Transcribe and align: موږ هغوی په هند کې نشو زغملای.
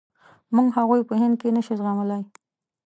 موږ 0.55 0.67
هغوی 0.77 1.01
په 1.09 1.13
هند 1.21 1.35
کې 1.41 1.53
نشو 1.55 1.73
زغملای. 1.79 2.21